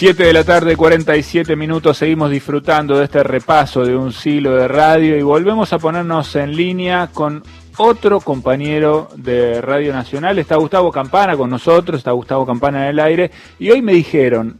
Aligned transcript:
7 0.00 0.24
de 0.24 0.32
la 0.32 0.44
tarde, 0.44 0.78
47 0.78 1.56
minutos, 1.56 1.98
seguimos 1.98 2.30
disfrutando 2.30 2.96
de 2.96 3.04
este 3.04 3.22
repaso 3.22 3.84
de 3.84 3.94
un 3.94 4.14
siglo 4.14 4.56
de 4.56 4.66
radio 4.66 5.14
y 5.14 5.20
volvemos 5.20 5.74
a 5.74 5.78
ponernos 5.78 6.34
en 6.36 6.56
línea 6.56 7.10
con 7.12 7.42
otro 7.76 8.20
compañero 8.20 9.10
de 9.14 9.60
Radio 9.60 9.92
Nacional. 9.92 10.38
Está 10.38 10.56
Gustavo 10.56 10.90
Campana 10.90 11.36
con 11.36 11.50
nosotros, 11.50 11.98
está 11.98 12.12
Gustavo 12.12 12.46
Campana 12.46 12.84
en 12.84 12.92
el 12.92 12.98
aire 12.98 13.30
y 13.58 13.68
hoy 13.68 13.82
me 13.82 13.92
dijeron 13.92 14.58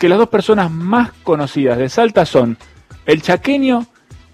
que 0.00 0.08
las 0.08 0.18
dos 0.18 0.30
personas 0.30 0.68
más 0.68 1.12
conocidas 1.22 1.78
de 1.78 1.88
Salta 1.88 2.26
son 2.26 2.58
el 3.04 3.22
chaqueño 3.22 3.86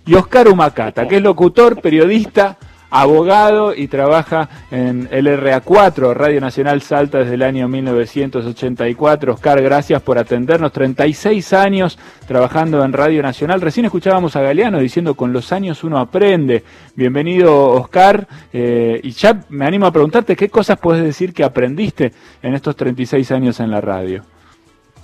y 0.07 0.15
Oscar 0.15 0.49
Humacata, 0.49 1.07
que 1.07 1.17
es 1.17 1.23
locutor, 1.23 1.83
periodista, 1.83 2.57
abogado 2.93 3.75
y 3.75 3.89
trabaja 3.89 4.51
en 4.71 5.09
el 5.11 5.27
RA4, 5.27 6.13
Radio 6.15 6.43
Nacional 6.43 6.83
Salta 6.83 7.19
desde 7.19 7.35
el 7.35 7.43
año 7.43 7.67
1984. 7.67 9.33
Oscar, 9.33 9.63
gracias 9.63 10.03
por 10.03 10.19
atendernos. 10.19 10.73
36 10.73 11.55
años 11.55 11.99
trabajando 12.29 12.85
en 12.85 12.93
Radio 12.93 13.23
Nacional. 13.23 13.63
Recién 13.63 13.87
escuchábamos 13.87 14.37
a 14.37 14.43
Galeano 14.43 14.79
diciendo 14.79 15.15
con 15.15 15.33
los 15.33 15.53
años 15.53 15.83
uno 15.85 15.99
aprende. 15.99 16.65
Bienvenido, 16.95 17.71
Oscar. 17.71 18.29
Eh, 18.53 19.01
y 19.03 19.11
ya 19.13 19.41
me 19.49 19.65
animo 19.65 19.87
a 19.87 19.93
preguntarte 19.93 20.37
qué 20.37 20.51
cosas 20.51 20.79
puedes 20.79 21.03
decir 21.03 21.33
que 21.33 21.45
aprendiste 21.45 22.13
en 22.43 22.55
estos 22.55 22.77
36 22.77 23.33
años 23.33 23.59
en 23.61 23.71
la 23.71 23.81
radio. 23.81 24.23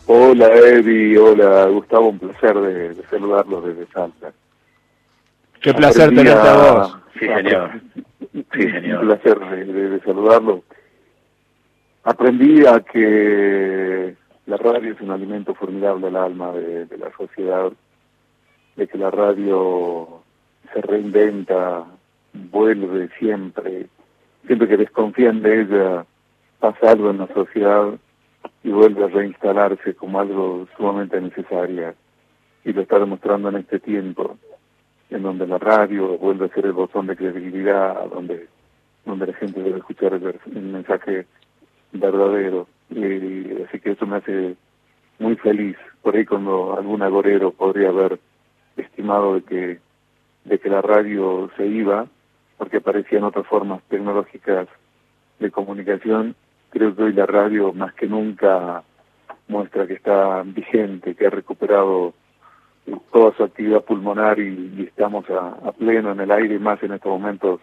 Hola, 0.07 0.49
Eddie. 0.55 1.19
Hola, 1.19 1.65
Gustavo. 1.65 2.11
Un 2.11 2.19
placer 2.19 2.55
de, 2.55 2.95
de 2.95 3.03
saludarlos 3.09 3.65
desde 3.65 3.87
Salta. 3.87 4.31
Qué 5.63 5.73
placer 5.73 6.11
tenerte 6.11 6.49
a 6.49 6.55
vos. 6.55 6.98
Sí, 7.19 7.27
señor. 7.27 7.81
Sí, 8.53 8.71
señor. 8.71 9.01
Un 9.01 9.07
placer 9.09 9.39
de, 9.39 10.01
saludarlo. 10.01 10.63
Aprendí 12.05 12.65
a 12.67 12.81
que 12.81 14.15
la 14.47 14.57
radio 14.57 14.93
es 14.93 15.01
un 15.01 15.11
alimento 15.11 15.55
formidable 15.55 16.07
al 16.09 16.17
alma 16.17 16.53
de, 16.53 16.87
la 16.97 17.11
sociedad, 17.17 17.73
de 18.77 18.87
que 18.87 18.99
la 18.99 19.11
radio 19.11 20.23
se 20.73 20.81
reinventa, 20.81 21.85
vuelve 22.33 23.09
siempre, 23.19 23.87
siempre 24.47 24.69
que 24.69 24.77
desconfían 24.77 25.43
de 25.43 25.63
ella 25.63 26.07
pasa 26.61 26.93
algo 26.93 27.11
en 27.11 27.19
la 27.19 27.29
sociedad 27.29 27.95
y 28.63 28.71
vuelve 28.71 29.05
a 29.05 29.09
reinstalarse 29.09 29.95
como 29.95 30.21
algo 30.21 30.67
sumamente 30.77 31.21
necesario 31.21 31.95
y 32.65 32.73
lo 32.73 32.83
está 32.83 32.99
demostrando 32.99 33.49
en 33.49 33.57
este 33.57 33.79
tiempo 33.79 34.37
en 35.11 35.23
donde 35.23 35.47
la 35.47 35.59
radio 35.59 36.19
vuelve 36.19 36.47
a 36.47 36.55
ser 36.55 36.67
el 36.67 36.73
botón 36.73 37.07
de 37.07 37.17
credibilidad, 37.17 38.09
donde, 38.11 38.47
donde 39.05 39.27
la 39.27 39.35
gente 39.35 39.63
debe 39.63 39.79
escuchar 39.79 40.13
el, 40.15 40.63
mensaje 40.63 41.27
verdadero. 41.93 42.67
Y, 42.91 43.63
así 43.63 43.81
que 43.81 43.93
eso 43.93 44.07
me 44.07 44.17
hace 44.17 44.57
muy 45.19 45.37
feliz. 45.37 45.77
Por 46.03 46.17
ahí 46.17 46.25
cuando 46.25 46.77
algún 46.77 47.03
agorero 47.03 47.53
podría 47.53 47.89
haber 47.89 48.19
estimado 48.77 49.35
de 49.35 49.43
que, 49.43 49.79
de 50.45 50.59
que 50.59 50.69
la 50.69 50.83
radio 50.83 51.51
se 51.57 51.67
iba, 51.67 52.07
porque 52.57 52.79
aparecían 52.79 53.25
otras 53.25 53.47
formas 53.47 53.83
tecnológicas 53.89 54.69
de 55.39 55.51
comunicación, 55.51 56.35
creo 56.71 56.95
que 56.95 57.03
hoy 57.05 57.13
la 57.13 57.27
radio 57.27 57.73
más 57.73 57.95
que 57.95 58.07
nunca 58.07 58.83
muestra 59.47 59.87
que 59.87 59.95
está 59.95 60.43
vigente, 60.45 61.15
que 61.15 61.27
ha 61.27 61.31
recuperado 61.31 62.13
toda 63.13 63.33
su 63.37 63.45
actividad 63.45 63.83
pulmonar 63.83 64.39
y, 64.39 64.85
estamos 64.89 65.25
a, 65.31 65.73
pleno 65.73 66.13
en 66.13 66.21
el 66.21 66.31
aire, 66.31 66.59
más 66.59 66.83
en 66.83 66.93
estos 66.93 67.11
momentos 67.11 67.61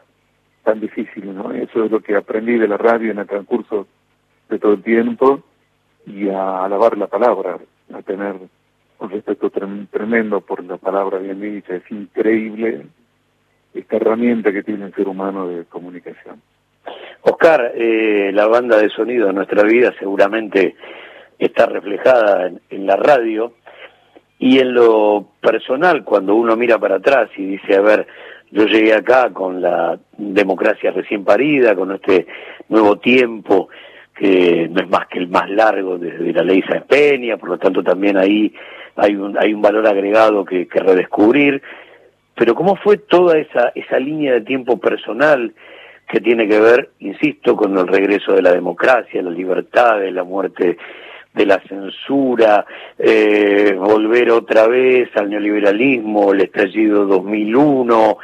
tan 0.64 0.80
difíciles. 0.80 1.34
¿no? 1.34 1.52
Eso 1.52 1.86
es 1.86 1.92
lo 1.92 2.00
que 2.00 2.16
aprendí 2.16 2.58
de 2.58 2.68
la 2.68 2.78
radio 2.78 3.12
en 3.12 3.20
el 3.20 3.28
transcurso 3.28 3.88
de 4.50 4.60
todo 4.60 4.74
el 4.74 4.84
tiempo 4.84 5.42
y 6.06 6.30
a 6.30 6.64
alabar 6.64 6.98
la 6.98 7.08
palabra, 7.08 7.58
a 7.94 8.02
tener 8.02 8.36
un 9.00 9.10
respeto 9.10 9.50
tremendo 9.50 10.42
por 10.42 10.64
la 10.64 10.78
palabra 10.78 11.18
bien 11.20 11.42
dicha. 11.42 11.76
Es 11.76 11.92
increíble 11.92 12.86
esta 13.74 13.98
herramienta 13.98 14.52
que 14.52 14.64
tiene 14.64 14.86
el 14.86 14.94
ser 14.94 15.08
humano 15.08 15.48
de 15.48 15.66
comunicación. 15.66 16.42
Oscar, 17.22 17.72
eh, 17.76 18.32
la 18.34 18.46
banda 18.48 18.78
de 18.78 18.90
sonido 18.90 19.28
de 19.28 19.34
nuestra 19.34 19.64
vida 19.64 19.94
seguramente 20.00 20.76
está 21.40 21.66
reflejada 21.66 22.52
en 22.70 22.86
la 22.86 22.96
radio 22.96 23.54
y 24.40 24.60
en 24.60 24.74
lo 24.74 25.28
personal, 25.42 26.04
cuando 26.04 26.36
uno 26.36 26.56
mira 26.56 26.78
para 26.78 26.96
atrás 26.96 27.30
y 27.38 27.46
dice, 27.46 27.76
a 27.76 27.82
ver, 27.82 28.08
yo 28.52 28.66
llegué 28.66 28.94
acá 28.94 29.32
con 29.32 29.62
la 29.62 29.98
democracia 30.18 30.92
recién 30.92 31.24
parida, 31.24 31.76
con 31.76 31.92
este 31.94 32.28
nuevo 32.70 32.98
tiempo 32.98 33.70
que 34.16 34.70
no 34.70 34.82
es 34.82 34.90
más 34.90 35.08
que 35.08 35.20
el 35.20 35.28
más 35.28 35.50
largo 35.50 35.98
desde 35.98 36.32
la 36.32 36.44
ley 36.44 36.62
Sáenz 36.62 36.86
Peña, 36.86 37.38
por 37.38 37.50
lo 37.50 37.58
tanto 37.58 37.84
también 37.84 38.18
ahí 38.18 38.54
hay 38.96 39.16
un, 39.16 39.38
hay 39.38 39.54
un 39.54 39.62
valor 39.62 39.86
agregado 39.88 40.46
que, 40.46 40.68
que 40.68 40.80
redescubrir. 40.80 41.62
Pero 42.34 42.56
¿cómo 42.56 42.76
fue 42.78 42.98
toda 42.98 43.38
esa, 43.38 43.72
esa 43.76 44.00
línea 44.00 44.34
de 44.34 44.42
tiempo 44.42 44.80
personal 44.80 45.54
que 46.08 46.22
tiene 46.22 46.48
que 46.48 46.60
ver, 46.60 46.92
insisto, 47.00 47.56
con 47.56 47.78
el 47.78 47.88
regreso 47.88 48.34
de 48.34 48.42
la 48.42 48.54
democracia, 48.54 49.22
la 49.22 49.32
libertad, 49.32 50.00
de 50.00 50.12
la 50.12 50.24
muerte 50.24 50.78
de 51.36 51.46
la 51.46 51.60
censura, 51.62 52.66
eh, 52.98 53.74
volver 53.78 54.32
otra 54.32 54.68
vez 54.68 55.10
al 55.16 55.30
neoliberalismo, 55.30 56.32
el 56.32 56.42
estallido 56.42 57.06
2001, 57.06 58.18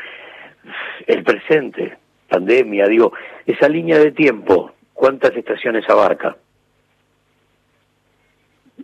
el 1.08 1.24
presente, 1.24 1.98
pandemia, 2.30 2.88
digo, 2.88 3.12
esa 3.46 3.68
línea 3.68 4.00
de 4.00 4.12
tiempo, 4.12 4.72
¿cuántas 4.94 5.36
estaciones 5.36 5.88
abarca? 5.90 6.38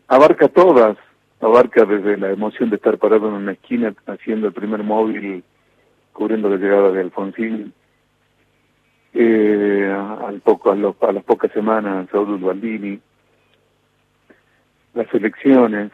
Abarca 0.10 0.50
todas, 0.50 0.98
abarca 1.40 1.86
desde 1.86 2.18
la 2.18 2.32
emoción 2.32 2.70
de 2.70 2.76
estar 2.76 2.98
parado 2.98 3.30
en 3.30 3.36
una 3.36 3.54
esquina 3.54 3.94
haciendo 4.08 4.48
el 4.48 4.54
primer 4.54 4.84
móvil, 4.84 5.44
cubriendo 6.12 6.50
la 6.50 6.58
llegada 6.58 6.92
de 6.92 7.02
Alfonsín, 7.02 7.74
eh, 9.14 9.90
al 9.90 10.42
poco, 10.42 10.70
a, 10.70 10.74
a 10.74 11.12
las 11.14 11.24
pocas 11.24 11.52
semanas 11.54 12.10
Saúl 12.12 12.38
Baldini, 12.40 13.00
las 14.98 15.14
elecciones, 15.14 15.92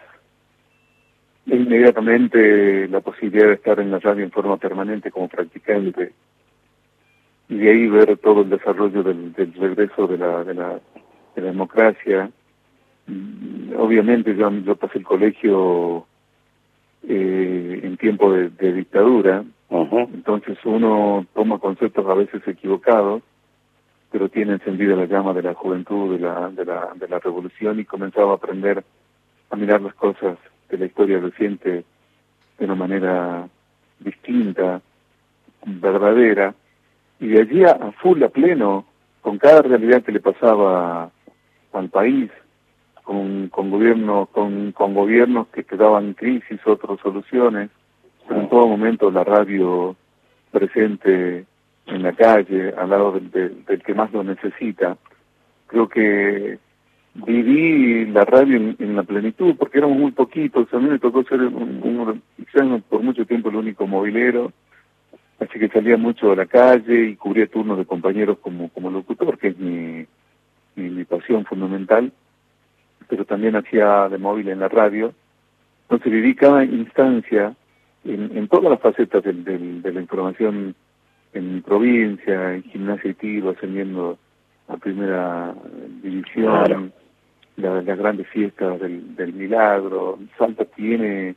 e 1.45 1.55
inmediatamente 1.55 2.87
la 2.87 3.01
posibilidad 3.01 3.47
de 3.47 3.55
estar 3.55 3.79
en 3.79 3.91
la 3.91 3.99
radio 3.99 4.23
en 4.23 4.31
forma 4.31 4.57
permanente 4.57 5.11
como 5.11 5.27
practicante 5.27 6.13
y 7.49 7.55
de 7.55 7.69
ahí 7.69 7.87
ver 7.87 8.17
todo 8.17 8.41
el 8.41 8.49
desarrollo 8.49 9.03
del, 9.03 9.33
regreso 9.35 10.07
de 10.07 10.17
la, 10.17 10.43
de 10.45 10.53
la, 10.53 10.79
democracia. 11.35 12.29
Mm, 13.07 13.73
obviamente 13.77 14.35
yo, 14.35 14.49
yo 14.49 14.75
pasé 14.75 14.99
el 14.99 15.03
colegio 15.03 16.05
eh, 17.07 17.81
en 17.83 17.97
tiempo 17.97 18.31
de, 18.31 18.73
dictadura, 18.73 19.43
entonces 19.69 20.57
uno 20.63 21.25
toma 21.33 21.57
conceptos 21.57 22.05
a 22.07 22.13
veces 22.13 22.47
equivocados 22.47 23.23
pero 24.13 24.29
tiene 24.29 24.53
encendida 24.53 24.95
la 24.95 25.07
llama 25.07 25.33
de 25.33 25.41
la 25.41 25.55
juventud, 25.55 26.13
de 26.13 26.19
la, 26.19 26.47
de 26.51 26.63
la, 26.63 26.91
de 26.93 27.07
la 27.07 27.17
revolución 27.17 27.79
y 27.79 27.83
comenzaba 27.83 28.33
a 28.33 28.35
aprender 28.35 28.83
a 29.49 29.55
mirar 29.55 29.81
las 29.81 29.95
cosas 29.95 30.37
de 30.69 30.77
la 30.77 30.85
historia 30.85 31.19
reciente 31.19 31.83
de 32.59 32.65
una 32.65 32.75
manera 32.75 33.49
distinta, 33.99 34.81
verdadera, 35.65 36.53
y 37.19 37.29
de 37.29 37.41
allí 37.41 37.63
a, 37.63 37.91
full, 38.03 38.21
a 38.21 38.29
pleno, 38.29 38.85
con 39.21 39.39
cada 39.39 39.63
realidad 39.63 40.03
que 40.03 40.11
le 40.11 40.19
pasaba 40.19 41.09
al 41.73 41.89
país, 41.89 42.29
con, 43.01 43.47
con 43.47 43.71
gobiernos, 43.71 44.29
con, 44.29 44.73
con 44.73 44.93
gobiernos 44.93 45.47
que 45.47 45.63
quedaban 45.63 46.13
crisis, 46.13 46.59
otras 46.67 46.99
soluciones, 46.99 47.71
pero 48.27 48.41
en 48.41 48.49
todo 48.49 48.67
momento 48.67 49.09
la 49.09 49.23
radio 49.23 49.95
presente 50.51 51.45
en 51.85 52.03
la 52.03 52.13
calle, 52.13 52.73
al 52.77 52.89
lado 52.89 53.11
del, 53.13 53.31
del, 53.65 53.83
que 53.83 53.93
más 53.93 54.11
lo 54.13 54.23
necesita. 54.23 54.97
Creo 55.67 55.89
que 55.89 56.59
viví 57.13 58.05
la 58.05 58.25
radio 58.25 58.57
en, 58.57 58.95
la 58.95 59.03
plenitud, 59.03 59.55
porque 59.57 59.77
éramos 59.77 59.97
muy 59.97 60.11
poquitos, 60.11 60.73
a 60.73 60.79
mí 60.79 60.89
me 60.89 60.99
tocó 60.99 61.23
ser 61.23 61.41
un, 61.41 62.23
por 62.89 63.03
mucho 63.03 63.25
tiempo 63.25 63.49
el 63.49 63.57
único 63.57 63.85
movilero, 63.85 64.51
así 65.39 65.59
que 65.59 65.69
salía 65.69 65.97
mucho 65.97 66.31
a 66.31 66.35
la 66.35 66.45
calle 66.45 67.09
y 67.09 67.15
cubría 67.15 67.47
turnos 67.47 67.77
de 67.77 67.85
compañeros 67.85 68.39
como, 68.39 68.69
como 68.69 68.89
locutor, 68.89 69.37
que 69.37 69.49
es 69.49 69.57
mi, 69.57 70.05
mi, 70.75 71.03
pasión 71.05 71.45
fundamental, 71.45 72.11
pero 73.07 73.25
también 73.25 73.55
hacía 73.55 74.09
de 74.09 74.17
móvil 74.17 74.47
en 74.49 74.59
la 74.59 74.69
radio. 74.69 75.13
Entonces 75.83 76.11
viví 76.11 76.33
cada 76.33 76.63
instancia 76.63 77.53
en, 78.05 78.35
en 78.35 78.47
todas 78.47 78.71
las 78.71 78.79
facetas 78.79 79.23
del, 79.23 79.81
de 79.81 79.93
la 79.93 80.01
información 80.01 80.75
en 81.33 81.61
provincia, 81.61 82.55
en 82.55 82.63
gimnasia 82.63 83.11
y 83.11 83.13
tiro, 83.15 83.49
ascendiendo 83.51 84.17
a 84.67 84.77
primera 84.77 85.53
división, 86.01 86.93
las 87.57 87.85
grandes 87.85 88.27
fiestas 88.29 88.79
del, 88.79 89.15
del 89.15 89.33
milagro. 89.33 90.19
Salta 90.37 90.65
tiene 90.65 91.35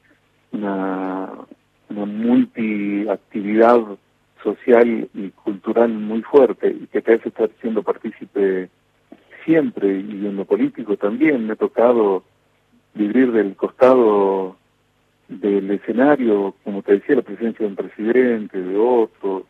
una, 0.53 1.31
una 1.89 2.07
multiactividad 2.07 3.81
social 4.43 5.09
y 5.15 5.31
cultural 5.31 5.93
muy 5.93 6.23
fuerte 6.23 6.69
y 6.69 6.87
que 6.87 7.03
te 7.03 7.15
hace 7.15 7.29
estar 7.29 7.51
siendo 7.61 7.83
partícipe 7.83 8.69
siempre 9.45 10.01
y 10.01 10.27
en 10.27 10.37
lo 10.37 10.45
político 10.45 10.97
también. 10.97 11.47
Me 11.47 11.55
ha 11.55 11.57
tocado 11.57 12.23
vivir 12.95 13.33
del 13.33 13.57
costado 13.57 14.57
del 15.29 15.71
escenario, 15.71 16.55
como 16.65 16.83
te 16.83 16.93
decía, 16.95 17.17
la 17.17 17.23
presencia 17.23 17.65
de 17.65 17.67
un 17.67 17.77
presidente, 17.77 18.61
de 18.61 18.77
otro, 18.77 19.47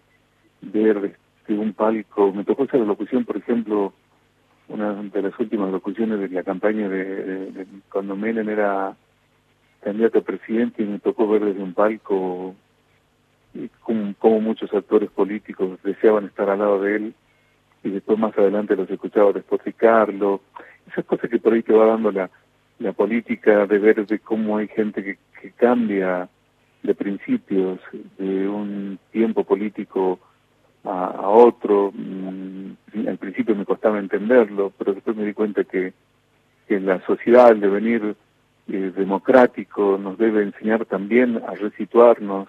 ver 0.61 1.17
este, 1.41 1.55
un 1.55 1.73
palco. 1.73 2.32
Me 2.32 2.44
tocó 2.44 2.64
hacer 2.64 2.81
la 2.81 2.87
locución, 2.87 3.25
por 3.25 3.37
ejemplo, 3.37 3.93
una 4.69 4.94
de 4.94 5.23
las 5.23 5.38
últimas 5.38 5.70
locuciones 5.70 6.19
de 6.19 6.29
la 6.29 6.43
campaña 6.43 6.88
de, 6.88 7.67
cuando 7.91 8.17
Menem 8.17 8.49
era 8.49 8.97
candidato 9.81 10.19
a 10.19 10.23
presidente 10.23 10.82
y 10.82 10.87
me 10.87 10.99
tocó 10.99 11.29
ver 11.29 11.44
desde 11.44 11.62
un 11.62 11.73
palco 11.73 12.55
como, 14.19 14.41
muchos 14.41 14.73
actores 14.75 15.11
políticos 15.11 15.79
deseaban 15.82 16.26
estar 16.26 16.50
al 16.50 16.59
lado 16.59 16.82
de 16.82 16.97
él 16.97 17.14
y 17.85 17.91
después 17.91 18.19
más 18.19 18.37
adelante 18.37 18.76
los 18.76 18.91
escuchaba 18.91 19.32
despotricarlo. 19.32 20.41
Esas 20.91 21.05
cosas 21.05 21.31
que 21.31 21.38
por 21.38 21.52
ahí 21.52 21.62
te 21.62 21.73
va 21.73 21.87
dando 21.87 22.11
la, 22.11 22.29
la 22.81 22.93
política 22.93 23.67
de 23.67 23.79
ver 23.79 24.05
de 24.06 24.19
cómo 24.19 24.56
hay 24.59 24.69
gente 24.69 25.02
que, 25.02 25.19
que 25.41 25.52
cambia 25.52 26.29
de 26.82 26.94
principios 26.94 27.81
de 28.19 28.49
un 28.49 28.99
tiempo 29.12 29.44
político 29.44 30.19
a, 30.87 31.29
otro. 31.29 31.93
Mm, 31.94 32.73
al 33.09 33.19
principio 33.19 33.55
me 33.55 33.65
costaba 33.65 33.99
entenderlo, 33.99 34.73
pero 34.79 34.94
después 34.94 35.17
me 35.17 35.25
di 35.25 35.35
cuenta 35.35 35.65
que, 35.65 35.93
que 36.67 36.81
la 36.81 37.00
sociedad, 37.06 37.50
el 37.50 37.61
devenir 37.61 38.17
eh, 38.69 38.93
democrático, 38.97 39.99
nos 39.99 40.17
debe 40.19 40.43
enseñar 40.43 40.87
también 40.87 41.41
a 41.47 41.55
resituarnos, 41.55 42.49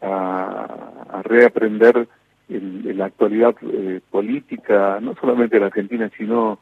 a, 0.00 0.66
a 1.10 1.22
reaprender 1.22 2.08
en, 2.48 2.96
la 2.96 3.06
actualidad 3.06 3.54
eh, 3.62 4.00
política, 4.10 4.98
no 5.00 5.14
solamente 5.16 5.56
de 5.56 5.60
la 5.60 5.66
Argentina, 5.66 6.10
sino 6.16 6.58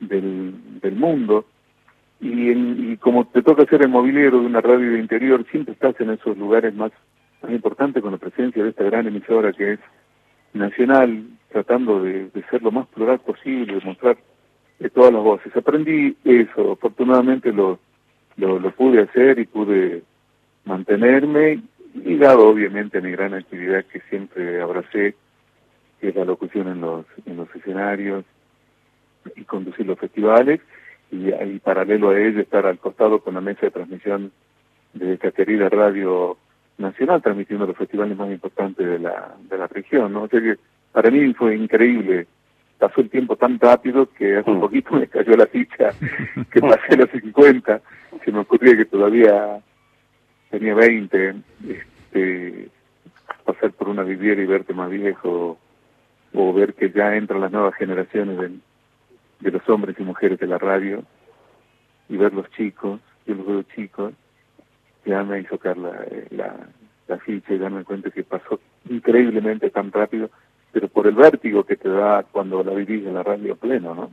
del, 0.00 0.80
del 0.80 0.94
mundo. 0.96 1.46
Y, 2.20 2.50
y 2.50 2.96
como 2.98 3.26
te 3.26 3.42
toca 3.42 3.64
ser 3.66 3.82
el 3.82 3.88
movilero 3.88 4.40
de 4.40 4.46
una 4.46 4.60
radio 4.60 4.92
de 4.92 4.98
interior, 4.98 5.44
siempre 5.50 5.74
estás 5.74 6.00
en 6.00 6.10
esos 6.10 6.36
lugares 6.36 6.74
más, 6.74 6.92
más 7.42 7.50
importantes 7.50 8.02
con 8.02 8.12
la 8.12 8.18
presencia 8.18 8.62
de 8.62 8.70
esta 8.70 8.84
gran 8.84 9.06
emisora 9.06 9.52
que 9.52 9.72
es 9.74 9.80
nacional, 10.54 11.24
tratando 11.50 12.02
de, 12.02 12.30
ser 12.50 12.62
lo 12.62 12.70
más 12.70 12.86
plural 12.88 13.20
posible, 13.20 13.74
de 13.74 13.84
mostrar 13.84 14.16
de 14.78 14.90
todas 14.90 15.12
las 15.12 15.22
voces. 15.22 15.56
Aprendí 15.56 16.16
eso, 16.24 16.72
afortunadamente 16.72 17.52
lo, 17.52 17.78
lo, 18.36 18.58
lo 18.58 18.70
pude 18.72 19.02
hacer 19.02 19.38
y 19.38 19.46
pude 19.46 20.02
mantenerme, 20.64 21.62
ligado 21.94 22.48
obviamente 22.48 22.98
a 22.98 23.00
mi 23.02 23.10
gran 23.10 23.34
actividad 23.34 23.84
que 23.86 24.00
siempre 24.08 24.60
abracé, 24.60 25.14
que 26.00 26.08
es 26.08 26.16
la 26.16 26.24
locución 26.24 26.68
en 26.68 26.80
los, 26.80 27.06
en 27.26 27.36
los 27.36 27.54
escenarios 27.54 28.24
y 29.36 29.44
conducir 29.44 29.86
los 29.86 29.98
festivales 29.98 30.60
y, 31.12 31.58
paralelo 31.58 32.10
a 32.10 32.18
ello 32.18 32.40
estar 32.40 32.66
al 32.66 32.78
costado 32.78 33.20
con 33.20 33.34
la 33.34 33.40
mesa 33.40 33.60
de 33.62 33.70
transmisión 33.70 34.32
de 34.94 35.14
esta 35.14 35.30
radio 35.68 36.38
nacional 36.82 37.22
transmitiendo 37.22 37.66
los 37.66 37.76
festivales 37.76 38.16
más 38.16 38.30
importantes 38.30 38.86
de 38.86 38.98
la, 38.98 39.34
de 39.48 39.58
la 39.58 39.66
región, 39.66 40.12
¿no? 40.12 40.24
O 40.24 40.28
sea 40.28 40.40
que 40.40 40.56
para 40.92 41.10
mí 41.10 41.32
fue 41.34 41.56
increíble. 41.56 42.26
Pasó 42.78 43.00
el 43.00 43.10
tiempo 43.10 43.36
tan 43.36 43.58
rápido 43.58 44.08
que 44.12 44.36
hace 44.36 44.50
un 44.50 44.58
mm. 44.58 44.60
poquito 44.60 44.96
me 44.96 45.06
cayó 45.06 45.36
la 45.36 45.46
ficha 45.46 45.90
que 46.50 46.60
pasé 46.60 46.96
los 46.96 47.10
50. 47.10 47.80
Se 48.24 48.32
me 48.32 48.40
ocurría 48.40 48.76
que 48.76 48.84
todavía 48.84 49.60
tenía 50.50 50.74
20. 50.74 51.34
Este, 51.68 52.68
pasar 53.44 53.72
por 53.72 53.88
una 53.88 54.02
viviera 54.02 54.42
y 54.42 54.46
verte 54.46 54.74
más 54.74 54.90
viejo 54.90 55.58
o 56.34 56.52
ver 56.52 56.74
que 56.74 56.90
ya 56.90 57.16
entran 57.16 57.40
las 57.40 57.52
nuevas 57.52 57.74
generaciones 57.74 58.38
de, 58.38 58.50
de 59.40 59.50
los 59.50 59.68
hombres 59.68 59.96
y 59.98 60.02
mujeres 60.02 60.38
de 60.38 60.46
la 60.46 60.58
radio 60.58 61.02
y 62.08 62.16
ver 62.16 62.32
los 62.32 62.50
chicos, 62.50 63.00
yo 63.26 63.34
los 63.34 63.46
veo 63.46 63.62
chicos, 63.74 64.14
ya 65.04 65.22
me 65.22 65.40
hizo 65.40 65.58
caer 65.58 65.78
la, 65.78 65.92
la, 66.30 66.54
la 67.08 67.18
ficha 67.18 67.54
y 67.54 67.58
darme 67.58 67.84
cuenta 67.84 68.10
que 68.10 68.24
pasó 68.24 68.60
increíblemente 68.88 69.70
tan 69.70 69.90
rápido, 69.92 70.30
pero 70.72 70.88
por 70.88 71.06
el 71.06 71.14
vértigo 71.14 71.64
que 71.64 71.76
te 71.76 71.88
da 71.88 72.24
cuando 72.30 72.62
la 72.62 72.72
vivís 72.72 73.06
en 73.06 73.14
la 73.14 73.22
radio 73.22 73.56
pleno, 73.56 73.94
¿no? 73.94 74.10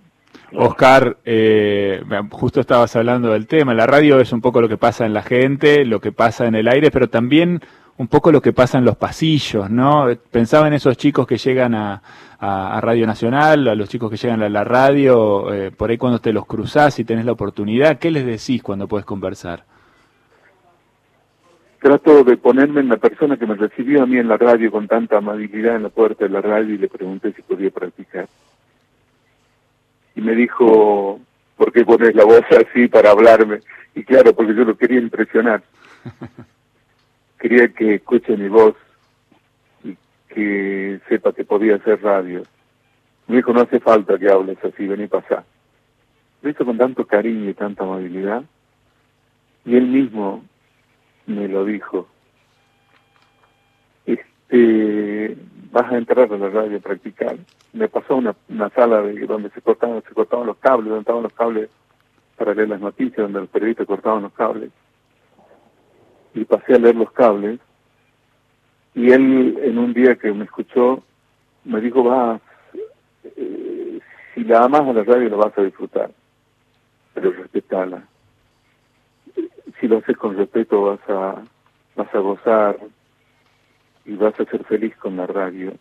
Oscar, 0.53 1.18
eh, 1.25 2.01
justo 2.31 2.59
estabas 2.59 2.95
hablando 2.95 3.31
del 3.31 3.47
tema, 3.47 3.74
la 3.74 3.86
radio 3.86 4.19
es 4.19 4.33
un 4.33 4.41
poco 4.41 4.62
lo 4.62 4.69
que 4.69 4.77
pasa 4.77 5.06
en 5.06 5.13
la 5.13 5.21
gente, 5.21 5.86
lo 5.86 6.00
que 6.00 6.12
pasa 6.12 6.47
en 6.47 6.56
el 6.56 6.68
aire, 6.68 6.89
pero 6.92 7.07
también 7.07 7.62
un 7.97 8.07
poco 8.07 8.31
lo 8.31 8.42
que 8.42 8.53
pasa 8.53 8.77
en 8.77 8.85
los 8.85 8.95
pasillos, 8.95 9.69
¿no? 9.69 10.07
Pensaba 10.31 10.68
en 10.68 10.74
esos 10.74 10.97
chicos 10.97 11.27
que 11.27 11.38
llegan 11.38 11.75
a, 11.75 12.01
a, 12.39 12.80
Radio 12.81 13.06
Nacional, 13.06 13.68
a 13.68 13.75
los 13.75 13.89
chicos 13.89 14.09
que 14.09 14.18
llegan 14.18 14.42
a 14.42 14.50
la 14.50 14.63
radio, 14.63 15.53
eh, 15.53 15.71
por 15.71 15.89
ahí 15.89 15.97
cuando 15.97 16.19
te 16.19 16.33
los 16.33 16.45
cruzás 16.45 16.97
y 17.00 17.06
tenés 17.06 17.25
la 17.25 17.33
oportunidad, 17.33 18.00
¿qué 18.00 18.09
les 18.09 18.25
decís 18.25 18.63
cuando 18.63 18.88
puedes 18.88 19.06
conversar? 19.06 19.65
Trato 21.80 22.26
de 22.26 22.36
ponerme 22.36 22.81
en 22.81 22.90
la 22.90 22.98
persona 22.98 23.38
que 23.38 23.48
me 23.48 23.56
recibió 23.56 24.04
a 24.04 24.06
mí 24.06 24.18
en 24.18 24.28
la 24.28 24.36
radio 24.36 24.70
con 24.70 24.88
tanta 24.88 25.18
amabilidad 25.18 25.78
en 25.78 25.84
la 25.84 25.90
puerta 25.90 26.26
de 26.26 26.30
la 26.30 26.42
radio 26.42 26.76
y 26.76 26.78
le 26.78 26.90
pregunté 26.90 27.31
si 27.31 27.42
podía 27.42 27.70
practicar. 27.70 28.28
Y 30.16 30.22
me 30.22 30.36
dijo, 30.36 31.22
¿por 31.56 31.72
qué 31.72 31.86
pones 31.86 32.14
la 32.16 32.26
voz 32.26 32.44
así 32.52 32.90
para 32.90 33.12
hablarme? 33.12 33.60
Y 33.96 34.04
claro, 34.04 34.34
porque 34.34 34.54
yo 34.56 34.66
lo 34.66 34.76
quería 34.76 35.00
impresionar. 35.00 35.64
quería 37.40 37.70
que 37.70 37.96
escuche 37.96 38.36
mi 38.36 38.50
voz 38.50 38.76
y 39.86 39.96
que 40.28 41.00
sepa 41.08 41.31
que 41.31 41.46
podía 41.46 41.76
hacer 41.76 42.02
radio. 42.02 42.44
Me 43.28 43.38
dijo, 43.38 43.54
no 43.54 43.62
hace 43.62 43.80
falta 43.80 44.20
que 44.20 44.30
hables 44.30 44.58
así, 44.66 44.86
ven 44.86 45.04
y 45.04 45.08
pasá. 45.08 45.46
Lo 46.42 46.50
hizo 46.50 46.66
con 46.66 46.78
tanto 46.78 47.06
cariño 47.06 47.50
y 47.50 47.54
tanta 47.54 47.86
amabilidad. 47.86 48.44
Y 49.64 49.78
él 49.78 49.88
mismo 49.88 50.44
me 51.30 51.48
lo 51.48 51.66
dijo. 51.66 52.08
Este, 54.06 55.38
vas 55.72 55.92
a 55.92 55.98
entrar 55.98 56.31
a 56.31 56.38
la 56.38 56.50
radio 56.50 56.78
a 56.78 56.81
practicar. 56.81 57.38
Me 57.74 57.88
pasó 57.88 58.16
una, 58.16 58.36
una 58.50 58.70
sala 58.72 59.02
de 59.02 59.26
donde 59.26 59.50
se 59.52 59.62
cortaban, 59.62 60.04
se 60.08 60.14
cortaban 60.14 60.48
los 60.48 60.58
cables, 60.58 60.90
donde 60.90 61.02
estaban 61.02 61.24
los 61.24 61.34
cables 61.34 61.70
para 62.38 62.54
leer 62.54 62.70
las 62.70 62.81
noticias, 62.81 63.18
donde 63.18 63.42
los 63.42 63.50
periodistas 63.50 63.88
cortaban 63.88 64.24
los 64.24 64.34
cables 64.34 64.72
y 66.34 66.46
pasé 66.46 66.76
a 66.76 66.80
leer 66.80 66.96
los 66.96 67.12
cables 67.12 67.60
y 68.96 69.12
él 69.12 69.58
en 69.62 69.78
un 69.78 69.94
día 69.94 70.16
que 70.16 70.31
me 70.31 70.46
escuchó 70.46 71.04
me 71.66 71.81
dijo 71.81 72.04
va 72.04 72.40
eh, 73.24 74.00
si 74.34 74.44
la 74.44 74.64
amas 74.64 74.81
a 74.81 74.94
la 74.94 75.04
radio 75.04 75.30
la 75.30 75.38
vas 75.38 75.58
a 75.58 75.64
disfrutar 75.64 76.12
pero 77.14 77.31
respetala 77.31 78.04
si 79.80 79.88
lo 79.88 79.98
haces 79.98 80.18
con 80.18 80.38
respeto 80.38 80.83
vas 80.83 81.09
a 81.09 81.42
vas 81.95 82.16
a 82.16 82.19
gozar 82.19 82.78
y 84.06 84.14
vas 84.16 84.40
a 84.40 84.45
ser 84.45 84.64
feliz 84.66 84.95
con 84.98 85.18
la 85.18 85.28
radio 85.28 85.74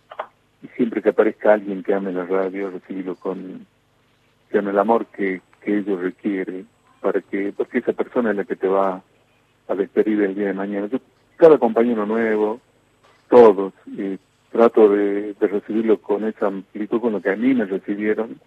y 0.63 0.69
siempre 0.69 1.03
que 1.03 1.11
aparezca 1.11 1.53
alguien 1.53 1.83
que 1.83 1.95
ame 1.95 2.13
la 2.13 2.25
radio 2.25 2.71
recibirlo 2.71 3.15
con 3.17 3.67
con 4.51 4.67
el 4.69 4.79
amor 4.79 5.07
que, 5.07 5.43
que 5.63 5.79
ello 5.79 5.99
requiere 5.99 6.65
para 7.01 7.21
que 7.21 7.53
porque 7.53 7.79
esa 7.79 7.93
persona 7.93 8.31
es 8.31 8.37
la 8.37 8.45
que 8.45 8.57
te 8.57 8.69
va 8.69 9.03
a 9.69 9.75
despedir 9.75 10.23
el 10.23 10.35
día 10.35 10.47
de 10.47 10.55
mañana. 10.55 10.87
Yo, 10.87 10.99
cada 11.37 11.59
compañero 11.59 12.07
nuevo, 12.07 12.61
todos, 13.29 13.73
y 13.87 14.19
trato 14.51 14.89
de, 14.89 15.35
recibirlo 15.39 16.01
con 16.01 16.25
esa 16.25 16.47
amplitud 16.47 17.01
con 17.01 17.13
lo 17.13 17.21
que 17.21 17.31
a 17.31 17.37
mí 17.37 17.55
me 17.55 17.67
recibieron 17.67 18.41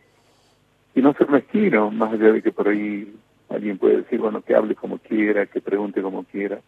y 0.94 1.02
no 1.02 1.14
ser 1.14 1.30
mezquino, 1.30 1.92
más 1.92 2.14
allá 2.14 2.34
de 2.34 2.42
que 2.42 2.52
por 2.52 2.68
ahí 2.68 3.14
alguien 3.54 3.78
puede 3.78 3.98
decir, 3.98 4.20
bueno, 4.20 4.42
que 4.42 4.56
hable 4.56 4.76
como 4.76 4.98
quiera, 4.98 5.46
que 5.46 5.62
pregunte 5.62 6.02
como 6.02 6.24
quiera. 6.24 6.60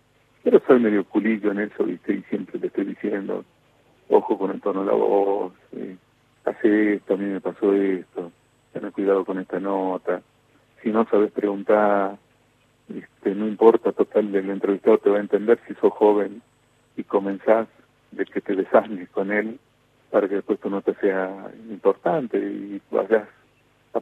Pero 0.44 0.62
soy 0.68 0.80
medio 0.80 1.06
culillo 1.06 1.52
en 1.52 1.60
eso, 1.60 1.86
¿viste? 1.86 2.14
Y 2.14 2.22
siempre 2.24 2.60
te 2.60 2.68
estoy 2.68 2.86
diciendo, 2.86 3.46
ojo 4.10 4.38
con 4.38 4.52
el 4.52 4.62
tono 4.62 4.82
de 4.82 4.88
la 4.88 4.94
voz, 4.94 5.54
eh, 5.72 5.96
hace 6.46 6.96
esto, 6.96 7.14
a 7.14 7.18
mí 7.18 7.26
me 7.26 7.42
pasó 7.42 7.74
esto, 7.74 8.32
ten 8.74 8.92
cuidado 8.92 9.24
con 9.26 9.40
esta 9.40 9.60
nota. 9.60 10.22
Si 10.82 10.92
no 10.92 11.06
sabes 11.06 11.32
preguntar, 11.32 12.18
este, 12.94 13.34
no 13.34 13.48
importa, 13.48 13.94
total, 13.94 14.36
el 14.36 14.50
entrevistado 14.50 14.98
te 14.98 15.10
va 15.10 15.18
a 15.18 15.22
entender 15.22 15.60
si 15.68 15.74
sos 15.76 15.94
joven 15.94 16.42
y 16.98 17.04
comenzás 17.04 17.68
de 18.12 18.26
que 18.26 18.42
te 18.42 18.56
desasnes 18.56 19.10
con 19.10 19.32
él 19.32 19.60
para 20.12 20.28
que 20.28 20.36
después 20.36 20.60
tu 20.60 20.70
nota 20.70 20.94
sea 21.00 21.52
importante 21.70 22.38
y 22.38 22.82
vayas 22.92 23.28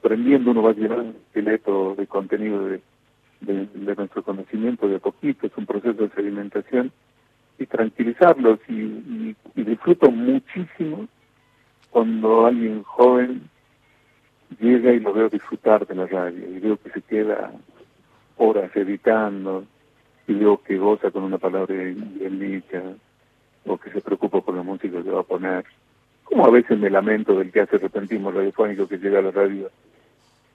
aprendiendo, 0.02 0.52
uno 0.52 0.64
va 0.64 0.74
llenar 0.74 1.00
un 1.00 1.16
esqueleto 1.28 1.94
de 1.96 2.08
contenido 2.08 2.66
de, 2.66 2.82
de, 3.42 3.96
nuestro 3.96 4.24
conocimiento 4.24 4.88
de 4.88 4.96
a 4.96 5.00
poquito, 5.00 5.46
es 5.46 5.56
un 5.56 5.68
proceso 5.68 5.94
de 5.94 6.10
sedimentación 6.10 6.92
y 7.60 7.68
tranquilizarlos 7.68 8.60
y, 8.68 9.36
y 9.56 9.64
disfruto 9.64 10.10
muchísimo 10.10 11.08
cuando 11.92 12.48
alguien 12.48 12.82
joven 12.82 13.44
llega 14.60 14.92
y 14.92 15.00
lo 15.00 15.14
veo 15.14 15.30
disfrutar 15.30 15.86
de 15.86 15.96
la 15.96 16.08
radio 16.08 16.50
y 16.50 16.60
veo 16.60 16.78
que 16.78 16.90
se 16.90 17.02
queda 17.02 17.52
horas 18.38 18.76
editando 18.76 19.66
y 20.28 20.34
veo 20.34 20.62
que 20.64 20.78
goza 20.78 21.12
con 21.12 21.24
una 21.24 21.38
palabra 21.38 21.76
bien 21.76 22.40
dicha 22.40 22.82
o 23.66 23.78
que 23.78 23.92
se 23.92 24.02
preocupa 24.02 24.42
por 24.42 24.56
la 24.56 24.64
música 24.64 25.04
que 25.04 25.12
va 25.12 25.22
a 25.22 25.24
poner. 25.24 25.66
Como 26.24 26.46
a 26.46 26.50
veces 26.50 26.80
me 26.80 26.90
lamento 26.90 27.38
del 27.38 27.52
que 27.52 27.62
hace 27.62 27.78
repentismo 27.78 28.32
radiofónico 28.32 28.88
que 28.88 28.98
llega 28.98 29.20
a 29.20 29.24
la 29.24 29.32
radio 29.32 29.70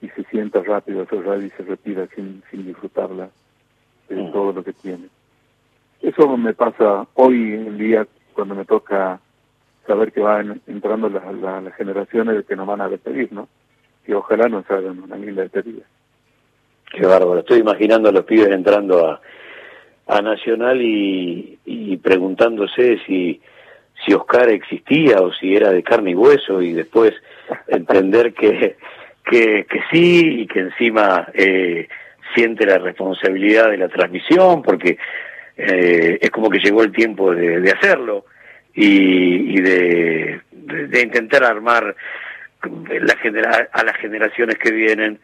y 0.01 0.09
se 0.09 0.23
sienta 0.25 0.61
rápido 0.61 1.03
esa 1.03 1.15
radio 1.15 1.45
y 1.45 1.49
se 1.51 1.63
retira 1.63 2.07
sin, 2.15 2.43
sin 2.51 2.65
disfrutarla 2.65 3.29
de 4.09 4.15
todo 4.31 4.53
lo 4.53 4.63
que 4.63 4.73
tiene. 4.73 5.07
Eso 6.01 6.37
me 6.37 6.53
pasa 6.53 7.07
hoy 7.15 7.53
en 7.53 7.77
día 7.77 8.07
cuando 8.33 8.55
me 8.55 8.65
toca 8.65 9.19
saber 9.85 10.11
que 10.11 10.21
van 10.21 10.61
entrando 10.67 11.09
las, 11.09 11.23
las, 11.35 11.63
las 11.63 11.75
generaciones 11.75 12.45
que 12.45 12.55
nos 12.55 12.67
van 12.67 12.81
a 12.81 12.89
despedir, 12.89 13.31
¿no? 13.31 13.47
Que 14.05 14.13
ojalá 14.13 14.47
nos 14.47 14.69
hagan 14.69 15.01
una 15.01 15.17
linda 15.17 15.41
despedida. 15.41 15.83
Qué 16.91 17.05
bárbaro. 17.05 17.39
Estoy 17.39 17.59
imaginando 17.59 18.09
a 18.09 18.11
los 18.11 18.25
pibes 18.25 18.49
entrando 18.49 19.07
a, 19.07 19.21
a 20.07 20.21
Nacional 20.21 20.81
y, 20.81 21.59
y 21.65 21.97
preguntándose 21.97 22.99
si, 23.05 23.41
si 24.05 24.13
Oscar 24.13 24.49
existía 24.49 25.17
o 25.21 25.33
si 25.33 25.55
era 25.55 25.71
de 25.71 25.83
carne 25.83 26.11
y 26.11 26.15
hueso 26.15 26.61
y 26.61 26.73
después 26.73 27.13
entender 27.67 28.33
que, 28.33 28.77
que, 29.29 29.65
que 29.65 29.81
sí 29.91 30.41
y 30.41 30.47
que 30.47 30.59
encima 30.59 31.27
eh, 31.33 31.87
siente 32.35 32.65
la 32.65 32.77
responsabilidad 32.77 33.69
de 33.69 33.77
la 33.77 33.89
transmisión 33.89 34.61
porque 34.61 34.97
eh, 35.57 36.17
es 36.21 36.29
como 36.29 36.49
que 36.49 36.59
llegó 36.59 36.83
el 36.83 36.91
tiempo 36.91 37.33
de, 37.33 37.59
de 37.59 37.71
hacerlo 37.71 38.25
y, 38.73 39.57
y 39.57 39.61
de, 39.61 40.41
de, 40.51 41.01
intentar 41.01 41.43
armar 41.43 41.95
la 42.61 43.17
genera 43.17 43.69
a 43.71 43.83
las 43.83 43.97
generaciones 43.97 44.57
que 44.57 44.71
vienen 44.71 45.19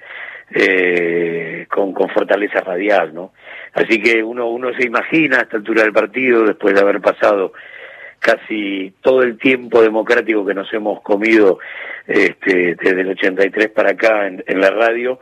eh, 0.51 1.67
con, 1.69 1.93
con 1.93 2.09
fortaleza 2.09 2.61
radial, 2.61 3.13
¿no? 3.13 3.33
Así 3.73 3.99
que 4.01 4.23
uno, 4.23 4.47
uno 4.49 4.71
se 4.77 4.85
imagina 4.85 5.37
a 5.37 5.41
esta 5.41 5.57
altura 5.57 5.83
del 5.83 5.93
partido, 5.93 6.45
después 6.45 6.73
de 6.73 6.81
haber 6.81 7.01
pasado 7.01 7.53
casi 8.23 8.93
todo 9.01 9.21
el 9.21 9.37
tiempo 9.37 9.81
democrático 9.81 10.45
que 10.45 10.53
nos 10.53 10.73
hemos 10.73 11.01
comido 11.01 11.59
este, 12.07 12.75
desde 12.75 13.01
el 13.01 13.09
83 13.09 13.69
para 13.69 13.91
acá 13.91 14.27
en, 14.27 14.61
la 14.61 14.69
radio, 14.69 15.19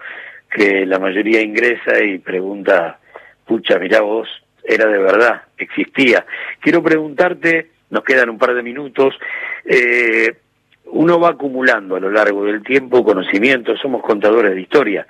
que 0.50 0.86
la 0.86 1.00
mayoría 1.00 1.42
ingresa 1.42 2.04
y 2.04 2.20
pregunta, 2.20 3.00
pucha, 3.44 3.80
mirá 3.80 4.02
vos, 4.02 4.30
era 4.64 4.88
de 4.88 5.00
verdad, 5.00 5.42
existía. 5.58 6.24
Quiero 6.60 6.84
preguntarte, 6.84 7.72
nos 7.90 8.04
quedan 8.04 8.30
un 8.30 8.38
par 8.38 8.54
de 8.54 8.62
minutos, 8.62 9.16
eh, 9.66 10.36
uno 10.86 11.20
va 11.20 11.30
acumulando 11.30 11.96
a 11.96 12.00
lo 12.00 12.12
largo 12.12 12.46
del 12.46 12.62
tiempo 12.62 13.04
conocimientos, 13.04 13.80
somos 13.80 14.04
contadores 14.04 14.54
de 14.54 14.62
historia, 14.62 15.08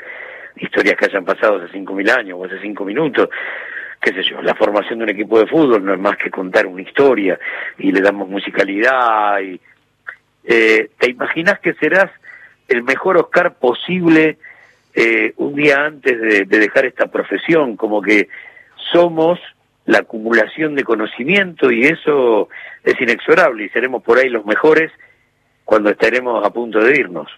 historias 0.55 0.95
que 0.95 1.07
hayan 1.07 1.25
pasado 1.25 1.57
hace 1.57 1.73
cinco 1.73 1.93
mil 1.93 2.09
años 2.09 2.37
o 2.39 2.45
hace 2.45 2.61
cinco 2.61 2.85
minutos, 2.85 3.27
qué 4.01 4.13
sé 4.13 4.23
yo, 4.23 4.41
la 4.41 4.55
formación 4.55 4.99
de 4.99 5.03
un 5.03 5.09
equipo 5.11 5.39
de 5.39 5.47
fútbol 5.47 5.85
no 5.85 5.93
es 5.93 5.99
más 5.99 6.17
que 6.17 6.31
contar 6.31 6.65
una 6.65 6.81
historia 6.81 7.39
y 7.77 7.91
le 7.91 8.01
damos 8.01 8.27
musicalidad 8.27 9.39
y 9.41 9.59
eh, 10.43 10.89
¿te 10.97 11.11
imaginas 11.11 11.59
que 11.59 11.73
serás 11.75 12.09
el 12.67 12.81
mejor 12.83 13.17
Oscar 13.17 13.53
posible 13.59 14.37
eh, 14.95 15.33
un 15.37 15.53
día 15.53 15.85
antes 15.85 16.19
de, 16.19 16.45
de 16.45 16.59
dejar 16.59 16.85
esta 16.85 17.07
profesión? 17.07 17.77
Como 17.77 18.01
que 18.01 18.27
somos 18.91 19.39
la 19.85 19.99
acumulación 19.99 20.73
de 20.73 20.83
conocimiento 20.83 21.71
y 21.71 21.85
eso 21.85 22.49
es 22.83 22.99
inexorable 22.99 23.65
y 23.65 23.69
seremos 23.69 24.01
por 24.01 24.17
ahí 24.17 24.29
los 24.29 24.45
mejores 24.45 24.91
cuando 25.63 25.91
estaremos 25.91 26.43
a 26.43 26.49
punto 26.49 26.79
de 26.79 26.99
irnos. 26.99 27.29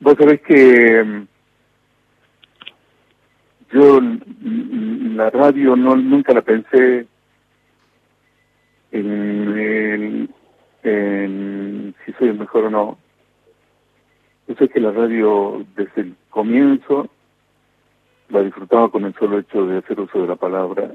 Vos 0.00 0.16
sabés 0.18 0.40
que 0.42 1.24
yo 3.72 4.00
la 4.00 5.30
radio 5.30 5.76
no 5.76 5.96
nunca 5.96 6.32
la 6.32 6.42
pensé 6.42 7.06
en, 8.92 9.58
en, 9.58 10.34
en 10.82 11.94
si 12.04 12.12
soy 12.12 12.28
el 12.28 12.38
mejor 12.38 12.64
o 12.64 12.70
no. 12.70 12.98
Yo 14.46 14.54
sé 14.56 14.68
que 14.68 14.80
la 14.80 14.92
radio 14.92 15.64
desde 15.76 16.02
el 16.02 16.16
comienzo 16.30 17.08
la 18.28 18.42
disfrutaba 18.42 18.90
con 18.90 19.04
el 19.04 19.14
solo 19.14 19.38
hecho 19.38 19.66
de 19.66 19.78
hacer 19.78 19.98
uso 20.00 20.20
de 20.22 20.28
la 20.28 20.36
palabra 20.36 20.90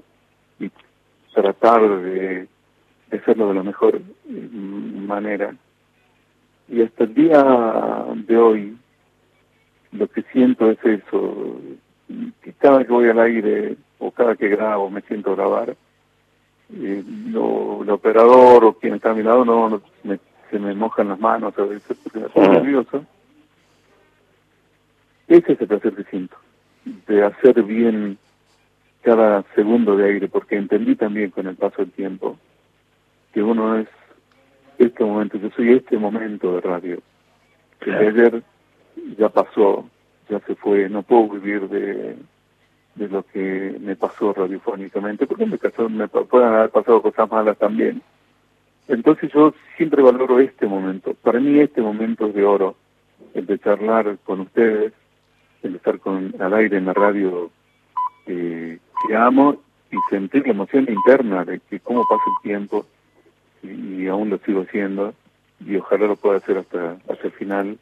y 0.59 0.69
tratar 1.33 1.81
de, 2.01 2.47
de 3.09 3.17
hacerlo 3.17 3.49
de 3.49 3.55
la 3.55 3.63
mejor 3.63 4.01
mm, 4.27 5.05
manera. 5.05 5.55
Y 6.67 6.81
hasta 6.81 7.05
el 7.05 7.13
día 7.15 7.43
de 8.15 8.37
hoy, 8.37 8.77
lo 9.91 10.07
que 10.07 10.21
siento 10.31 10.69
es 10.69 10.77
eso, 10.83 11.59
que 12.41 12.53
cada 12.53 12.83
que 12.83 12.91
voy 12.91 13.09
al 13.09 13.19
aire 13.19 13.75
o 13.99 14.11
cada 14.11 14.35
que 14.35 14.49
grabo 14.49 14.89
me 14.89 15.01
siento 15.01 15.31
a 15.31 15.35
grabar, 15.35 15.75
eh, 16.73 17.03
lo, 17.27 17.83
el 17.83 17.89
operador 17.89 18.65
o 18.65 18.73
quien 18.73 18.95
está 18.95 19.11
a 19.11 19.15
mi 19.15 19.23
lado 19.23 19.45
no, 19.45 19.69
no 19.69 19.81
me, 20.03 20.19
se 20.49 20.59
me 20.59 20.73
mojan 20.73 21.09
las 21.09 21.19
manos 21.19 21.57
a 21.57 21.63
veces 21.63 21.97
porque 22.03 22.19
me 22.19 22.29
pongo 22.29 22.53
nervioso. 22.53 23.05
Ese 25.27 25.53
es 25.53 25.61
el 25.61 25.67
placer 25.67 25.93
que 25.93 26.03
siento, 26.05 26.35
de 27.07 27.23
hacer 27.23 27.61
bien 27.63 28.17
cada 29.01 29.43
segundo 29.55 29.95
de 29.95 30.05
aire, 30.05 30.27
porque 30.27 30.55
entendí 30.55 30.95
también 30.95 31.29
con 31.29 31.47
el 31.47 31.55
paso 31.55 31.77
del 31.77 31.91
tiempo 31.91 32.37
que 33.33 33.43
uno 33.43 33.77
es 33.77 33.87
este 34.77 35.03
momento, 35.03 35.37
yo 35.37 35.49
soy 35.51 35.73
este 35.73 35.97
momento 35.97 36.55
de 36.55 36.61
radio. 36.61 36.99
El 37.81 37.91
de 37.91 38.07
ayer 38.07 38.43
ya 39.17 39.29
pasó, 39.29 39.87
ya 40.29 40.39
se 40.41 40.55
fue, 40.55 40.87
no 40.89 41.03
puedo 41.03 41.29
vivir 41.29 41.67
de, 41.67 42.15
de 42.95 43.07
lo 43.07 43.23
que 43.23 43.77
me 43.79 43.95
pasó 43.95 44.33
radiofónicamente, 44.33 45.25
porque 45.25 45.45
me, 45.45 45.57
pasó, 45.57 45.89
me 45.89 46.07
pueden 46.07 46.49
haber 46.49 46.69
pasado 46.69 47.01
cosas 47.01 47.29
malas 47.29 47.57
también. 47.57 48.01
Entonces 48.87 49.31
yo 49.33 49.53
siempre 49.77 50.01
valoro 50.01 50.39
este 50.39 50.67
momento. 50.67 51.13
Para 51.13 51.39
mí 51.39 51.59
este 51.59 51.81
momento 51.81 52.27
es 52.27 52.33
de 52.33 52.43
oro, 52.43 52.75
el 53.33 53.45
de 53.45 53.59
charlar 53.59 54.17
con 54.23 54.41
ustedes, 54.41 54.93
el 55.63 55.71
de 55.71 55.77
estar 55.77 55.99
con, 55.99 56.33
al 56.39 56.53
aire 56.53 56.77
en 56.77 56.85
la 56.85 56.93
radio 56.93 57.51
eh, 58.25 58.79
que 59.07 59.15
amo 59.15 59.61
y 59.91 59.97
sentir 60.09 60.45
la 60.45 60.51
emoción 60.53 60.87
interna 60.89 61.45
de 61.45 61.59
que 61.59 61.79
cómo 61.79 62.03
pasa 62.07 62.23
el 62.25 62.49
tiempo 62.49 62.85
y, 63.63 64.03
y 64.03 64.07
aún 64.07 64.29
lo 64.29 64.37
sigo 64.39 64.61
haciendo 64.61 65.13
y 65.65 65.75
ojalá 65.75 66.07
lo 66.07 66.15
pueda 66.15 66.37
hacer 66.37 66.57
hasta, 66.57 66.97
hasta 67.09 67.27
el 67.27 67.31
final 67.33 67.77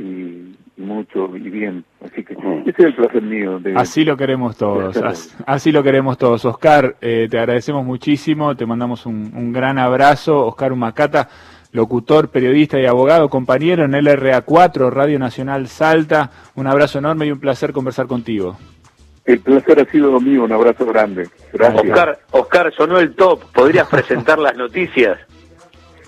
y, 0.00 0.56
y 0.76 0.80
mucho 0.80 1.36
y 1.36 1.50
bien. 1.50 1.84
Así 2.04 2.24
que 2.24 2.34
ese 2.34 2.70
es 2.70 2.78
el 2.78 2.94
placer 2.94 3.22
mío. 3.22 3.58
De, 3.58 3.74
Así 3.76 4.04
lo 4.04 4.16
queremos 4.16 4.56
todos, 4.56 4.98
así 5.46 5.72
lo 5.72 5.82
queremos 5.82 6.18
todos. 6.18 6.44
Oscar, 6.44 6.96
eh, 7.00 7.28
te 7.30 7.38
agradecemos 7.38 7.84
muchísimo, 7.84 8.56
te 8.56 8.66
mandamos 8.66 9.06
un, 9.06 9.32
un 9.34 9.52
gran 9.52 9.78
abrazo. 9.78 10.46
Oscar 10.46 10.72
Humacata, 10.72 11.28
locutor, 11.72 12.28
periodista 12.30 12.80
y 12.80 12.86
abogado, 12.86 13.28
compañero 13.28 13.84
en 13.84 13.92
LRA4, 13.92 14.90
Radio 14.90 15.18
Nacional 15.18 15.68
Salta. 15.68 16.30
Un 16.54 16.66
abrazo 16.66 16.98
enorme 16.98 17.26
y 17.26 17.32
un 17.32 17.40
placer 17.40 17.72
conversar 17.72 18.06
contigo. 18.06 18.56
El 19.24 19.40
placer 19.40 19.80
ha 19.80 19.90
sido 19.90 20.18
mío, 20.20 20.44
un 20.44 20.52
abrazo 20.52 20.86
grande. 20.86 21.28
Gracias. 21.52 21.84
Oscar, 21.84 22.18
Oscar, 22.30 22.72
sonó 22.74 22.98
el 22.98 23.14
top. 23.14 23.42
¿Podrías 23.52 23.86
presentar 23.88 24.38
las 24.38 24.56
noticias? 24.56 25.18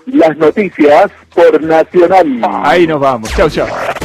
Las 0.05 0.37
noticias 0.37 1.11
por 1.33 1.61
Nacional. 1.61 2.41
Ahí 2.63 2.85
nos 2.87 2.99
vamos. 2.99 3.29
Chau, 3.35 3.49
chau. 3.49 3.67